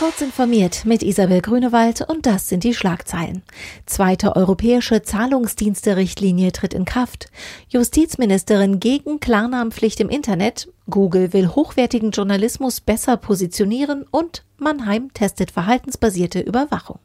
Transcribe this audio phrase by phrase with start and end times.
[0.00, 3.42] Kurz informiert mit Isabel Grünewald und das sind die Schlagzeilen.
[3.84, 7.26] Zweite europäische Zahlungsdienste-Richtlinie tritt in Kraft.
[7.68, 10.72] Justizministerin gegen Klarnamenpflicht im Internet.
[10.88, 16.98] Google will hochwertigen Journalismus besser positionieren und Mannheim testet verhaltensbasierte Überwachung.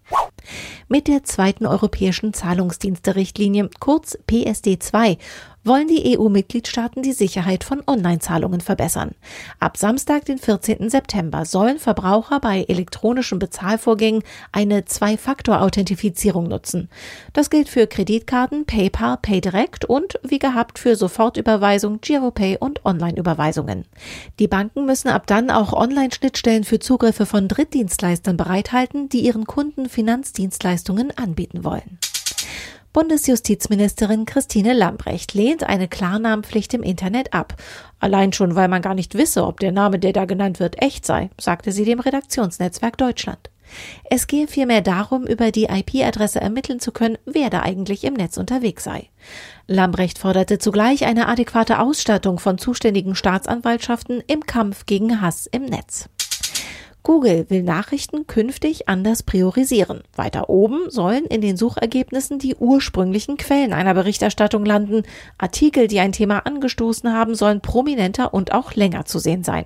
[0.87, 5.17] Mit der zweiten europäischen Zahlungsdienste-Richtlinie, kurz PSD2,
[5.65, 9.11] wollen die EU-Mitgliedstaaten die Sicherheit von Online-Zahlungen verbessern.
[9.59, 10.89] Ab Samstag, den 14.
[10.89, 16.89] September, sollen Verbraucher bei elektronischen Bezahlvorgängen eine Zwei-Faktor-Authentifizierung nutzen.
[17.33, 23.85] Das gilt für Kreditkarten, PayPal, PayDirect und wie gehabt für Sofortüberweisung, Giropay und Online-Überweisungen.
[24.39, 29.89] Die Banken müssen ab dann auch Online-Schnittstellen für Zugriffe von Drittdienstleistern bereithalten, die ihren Kunden
[29.89, 31.97] Finanzdienstleistungen anbieten wollen.
[32.95, 37.61] Bundesjustizministerin Christine Lambrecht lehnt eine Klarnamenpflicht im Internet ab.
[37.99, 41.05] Allein schon, weil man gar nicht wisse, ob der Name, der da genannt wird, echt
[41.05, 43.49] sei, sagte sie dem Redaktionsnetzwerk Deutschland.
[44.09, 48.37] Es gehe vielmehr darum, über die IP-Adresse ermitteln zu können, wer da eigentlich im Netz
[48.37, 49.09] unterwegs sei.
[49.67, 56.07] Lambrecht forderte zugleich eine adäquate Ausstattung von zuständigen Staatsanwaltschaften im Kampf gegen Hass im Netz.
[57.05, 60.01] Google will Nachrichten künftig anders priorisieren.
[60.15, 65.03] Weiter oben sollen in den Suchergebnissen die ursprünglichen Quellen einer Berichterstattung landen.
[65.37, 69.65] Artikel, die ein Thema angestoßen haben, sollen prominenter und auch länger zu sehen sein.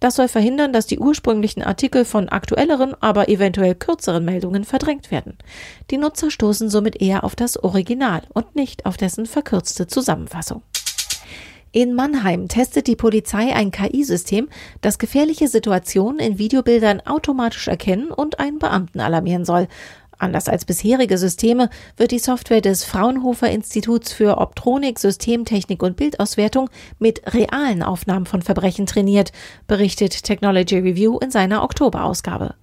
[0.00, 5.36] Das soll verhindern, dass die ursprünglichen Artikel von aktuelleren, aber eventuell kürzeren Meldungen verdrängt werden.
[5.90, 10.62] Die Nutzer stoßen somit eher auf das Original und nicht auf dessen verkürzte Zusammenfassung.
[11.70, 14.48] In Mannheim testet die Polizei ein KI-System,
[14.80, 19.68] das gefährliche Situationen in Videobildern automatisch erkennen und einen Beamten alarmieren soll.
[20.18, 26.70] Anders als bisherige Systeme wird die Software des Fraunhofer Instituts für Optronik, Systemtechnik und Bildauswertung
[26.98, 29.30] mit realen Aufnahmen von Verbrechen trainiert,
[29.68, 32.54] berichtet Technology Review in seiner Oktoberausgabe.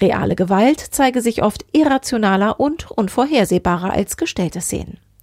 [0.00, 4.98] Reale Gewalt zeige sich oft irrationaler und unvorhersehbarer als gestellte Szenen.